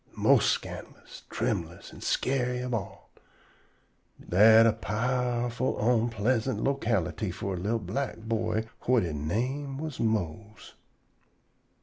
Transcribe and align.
mos' 0.15 0.49
scandalous, 0.49 1.21
trembulous 1.29 1.93
an' 1.93 2.01
scary 2.01 2.63
ob 2.63 2.73
all. 2.73 3.11
Dat 4.29 4.65
a 4.65 4.73
powerful 4.73 5.75
onpleasant 5.77 6.63
locality 6.63 7.29
for 7.29 7.53
a 7.53 7.57
li'l 7.57 7.77
black 7.77 8.17
boy 8.17 8.67
whut 8.87 9.03
he 9.03 9.13
name 9.13 9.77
was 9.77 9.99
Mose. 9.99 10.73